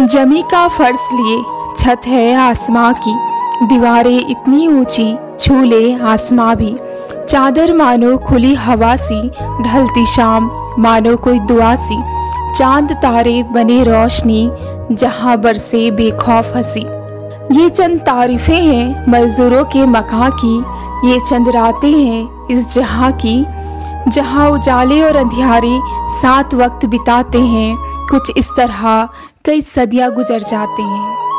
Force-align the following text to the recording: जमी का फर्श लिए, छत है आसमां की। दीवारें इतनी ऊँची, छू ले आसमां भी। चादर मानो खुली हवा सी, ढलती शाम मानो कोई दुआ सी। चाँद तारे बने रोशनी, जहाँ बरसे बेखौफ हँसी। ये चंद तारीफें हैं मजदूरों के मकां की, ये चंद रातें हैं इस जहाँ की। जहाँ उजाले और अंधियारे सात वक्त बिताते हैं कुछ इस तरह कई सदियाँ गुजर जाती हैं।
जमी 0.00 0.42
का 0.42 0.68
फर्श 0.68 1.08
लिए, 1.12 1.42
छत 1.76 2.00
है 2.06 2.34
आसमां 2.34 2.92
की। 2.94 3.14
दीवारें 3.66 4.26
इतनी 4.30 4.68
ऊँची, 4.68 5.18
छू 5.40 5.62
ले 5.62 5.94
आसमां 5.94 6.56
भी। 6.56 6.76
चादर 7.28 7.72
मानो 7.74 8.16
खुली 8.18 8.54
हवा 8.54 8.96
सी, 8.96 9.30
ढलती 9.62 10.06
शाम 10.06 10.50
मानो 10.78 11.16
कोई 11.16 11.38
दुआ 11.38 11.74
सी। 11.74 12.02
चाँद 12.56 12.92
तारे 12.92 13.42
बने 13.42 13.82
रोशनी, 13.82 14.50
जहाँ 14.92 15.36
बरसे 15.36 15.90
बेखौफ 15.90 16.56
हँसी। 16.56 16.86
ये 17.60 17.68
चंद 17.68 18.00
तारीफें 18.00 18.60
हैं 18.60 19.10
मजदूरों 19.10 19.64
के 19.64 19.86
मकां 19.86 20.30
की, 20.44 20.58
ये 21.10 21.20
चंद 21.20 21.48
रातें 21.48 21.92
हैं 21.92 22.46
इस 22.50 22.74
जहाँ 22.74 23.12
की। 23.12 23.46
जहाँ 24.08 24.50
उजाले 24.50 25.02
और 25.02 25.16
अंधियारे 25.16 25.80
सात 26.22 26.54
वक्त 26.54 26.86
बिताते 26.86 27.38
हैं 27.38 27.89
कुछ 28.10 28.30
इस 28.36 28.50
तरह 28.56 29.08
कई 29.44 29.60
सदियाँ 29.62 30.10
गुजर 30.14 30.40
जाती 30.42 30.82
हैं। 30.82 31.29